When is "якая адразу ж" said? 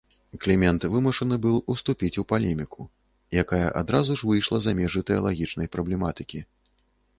3.43-4.33